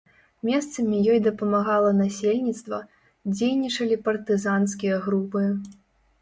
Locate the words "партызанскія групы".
4.09-5.45